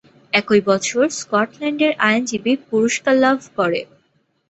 একই 0.33 0.61
বছর 0.69 1.03
স্কটল্যান্ডের 1.19 1.93
আইনজীবী 2.07 2.53
পুরস্কার 2.67 3.15
লাভ 3.23 3.37
করে। 3.57 3.81